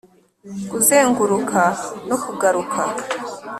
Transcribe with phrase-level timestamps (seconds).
[0.69, 1.61] kuzenguruka
[2.07, 2.81] no kugaruka